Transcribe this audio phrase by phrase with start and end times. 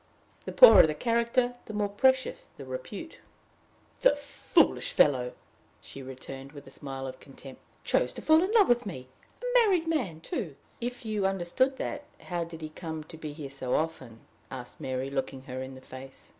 [0.45, 3.19] The poorer the character, the more precious the repute!
[3.99, 5.33] "The foolish fellow,"
[5.79, 9.09] she returned, with a smile of contempt, "chose to fall in love with me!
[9.43, 13.51] A married man, too!" "If you understood that, how did he come to be here
[13.51, 16.29] so often?" asked Mary, looking her in the face.